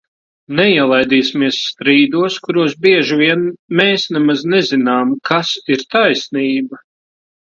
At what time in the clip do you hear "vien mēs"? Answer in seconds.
3.21-4.07